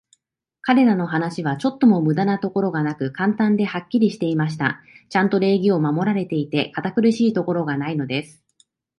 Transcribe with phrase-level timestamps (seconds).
[0.63, 4.81] 彼等の話は、ちょっとも無駄なところがなく、簡単で、はっきりしていました。
[5.11, 8.41] ちゃんと礼儀は守られていて、堅苦しいところがないのです。